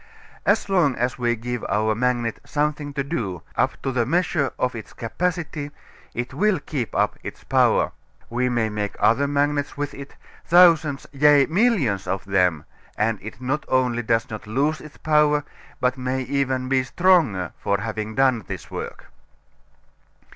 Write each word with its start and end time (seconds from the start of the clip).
As 0.47 0.67
long 0.67 0.95
as 0.95 1.19
we 1.19 1.35
give 1.35 1.63
our 1.69 1.93
magnet 1.93 2.39
something 2.43 2.91
to 2.95 3.03
do, 3.03 3.43
up 3.55 3.79
to 3.83 3.91
the 3.91 4.03
measure 4.03 4.51
of 4.57 4.73
its 4.73 4.93
capacity, 4.93 5.69
it 6.15 6.33
will 6.33 6.59
keep 6.59 6.95
up 6.95 7.19
its 7.21 7.43
power. 7.43 7.91
We 8.27 8.49
may 8.49 8.67
make 8.67 8.95
other 8.99 9.27
magnets 9.27 9.77
with 9.77 9.93
it, 9.93 10.15
thousands, 10.43 11.05
yea, 11.11 11.45
millions 11.45 12.07
of 12.07 12.25
them, 12.25 12.65
and 12.97 13.19
it 13.21 13.39
not 13.39 13.63
only 13.67 14.01
does 14.01 14.27
not 14.27 14.47
lose 14.47 14.81
its 14.81 14.97
power 14.97 15.43
but 15.79 15.99
may 15.99 16.23
be 16.23 16.35
even 16.35 16.83
stronger 16.83 17.53
for 17.59 17.79
having 17.81 18.15
done 18.15 18.43
this 18.47 18.71
work. 18.71 19.05